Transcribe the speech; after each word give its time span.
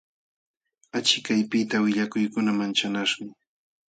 Achikaypiqta 0.97 1.77
willakuykuna 1.83 2.51
manchanaśhmi. 2.59 3.27